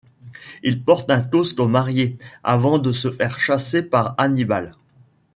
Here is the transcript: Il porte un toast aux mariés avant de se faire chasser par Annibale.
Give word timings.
Il 0.63 0.81
porte 0.83 1.11
un 1.11 1.21
toast 1.21 1.59
aux 1.59 1.67
mariés 1.67 2.17
avant 2.43 2.79
de 2.79 2.91
se 2.91 3.11
faire 3.11 3.39
chasser 3.39 3.83
par 3.83 4.15
Annibale. 4.17 4.75